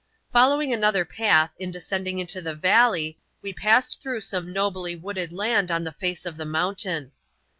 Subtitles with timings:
[0.33, 5.69] Following another path, in descending into the valley, we passed through some nobly wooded land
[5.69, 7.11] on the face of the mountain.